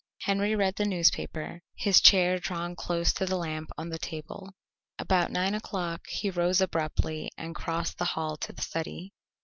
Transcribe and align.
Henry 0.21 0.55
read 0.55 0.77
the 0.77 0.85
newspaper, 0.85 1.61
his 1.75 2.01
chair 2.01 2.39
drawn 2.39 2.75
close 2.75 3.13
to 3.13 3.27
the 3.27 3.35
lamp 3.35 3.69
on 3.77 3.89
the 3.89 3.99
table. 3.99 4.51
About 4.97 5.29
nine 5.31 5.53
o'clock 5.53 6.07
he 6.07 6.31
rose 6.31 6.59
abruptly 6.59 7.29
and 7.37 7.53
crossed 7.53 7.99
the 7.99 8.05
hall 8.17 8.35
to 8.37 8.51
the 8.51 8.63
study. 8.63 9.13